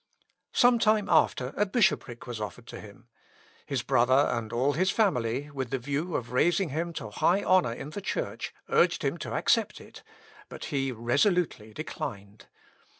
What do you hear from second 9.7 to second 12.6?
it, but he resolutely declined.